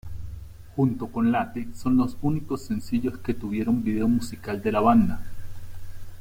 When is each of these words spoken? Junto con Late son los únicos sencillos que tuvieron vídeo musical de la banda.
Junto 0.75 1.09
con 1.11 1.31
Late 1.31 1.67
son 1.75 1.95
los 1.97 2.17
únicos 2.23 2.63
sencillos 2.63 3.19
que 3.19 3.35
tuvieron 3.35 3.83
vídeo 3.83 4.07
musical 4.07 4.59
de 4.63 4.71
la 4.71 4.79
banda. 4.79 5.21